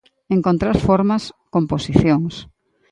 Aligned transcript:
Encontrar 0.35 0.75
formas, 0.89 1.23
composicións. 1.55 2.33